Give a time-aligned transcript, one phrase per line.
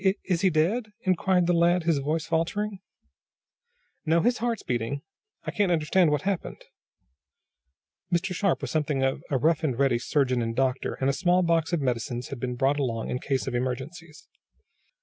[0.03, 2.79] "Is is he dead?" inquired the lad, his voice faltering.
[4.03, 5.03] "No, his heart's beating.
[5.43, 6.63] I can't understand what happened."
[8.11, 8.33] Mr.
[8.33, 11.71] Sharp was something of a rough and ready surgeon and doctor, and a small box
[11.71, 14.27] of medicines had been brought along in case of emergencies.